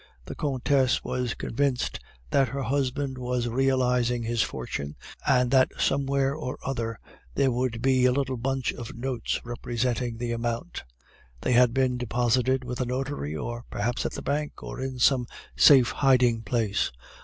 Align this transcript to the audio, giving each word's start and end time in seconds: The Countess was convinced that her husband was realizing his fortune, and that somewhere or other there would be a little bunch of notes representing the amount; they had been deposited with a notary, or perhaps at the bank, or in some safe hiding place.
The 0.25 0.33
Countess 0.33 1.03
was 1.03 1.35
convinced 1.35 1.99
that 2.31 2.47
her 2.47 2.63
husband 2.63 3.19
was 3.19 3.47
realizing 3.47 4.23
his 4.23 4.41
fortune, 4.41 4.95
and 5.27 5.51
that 5.51 5.69
somewhere 5.77 6.33
or 6.33 6.57
other 6.65 6.99
there 7.35 7.51
would 7.51 7.83
be 7.83 8.05
a 8.05 8.11
little 8.11 8.37
bunch 8.37 8.73
of 8.73 8.95
notes 8.95 9.39
representing 9.45 10.17
the 10.17 10.31
amount; 10.31 10.85
they 11.41 11.51
had 11.53 11.71
been 11.71 11.99
deposited 11.99 12.63
with 12.63 12.81
a 12.81 12.85
notary, 12.87 13.35
or 13.35 13.63
perhaps 13.69 14.03
at 14.03 14.13
the 14.13 14.23
bank, 14.23 14.63
or 14.63 14.81
in 14.81 14.97
some 14.97 15.27
safe 15.55 15.91
hiding 15.91 16.41
place. 16.41 16.91